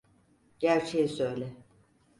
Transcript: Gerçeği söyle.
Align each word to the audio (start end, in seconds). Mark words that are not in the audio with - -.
Gerçeği 0.59 1.07
söyle. 1.07 1.53